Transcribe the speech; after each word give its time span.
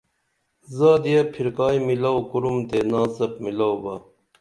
زادیہ 0.77 1.21
پھرکائی 1.33 1.79
میلاو 1.85 2.19
کُرُم 2.29 2.57
تے 2.69 2.77
ناڅپ 2.91 3.33
میلاو 3.43 3.75
با 3.83 3.93